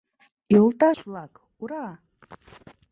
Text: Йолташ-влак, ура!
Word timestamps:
Йолташ-влак, 0.53 1.33
ура! 1.61 1.85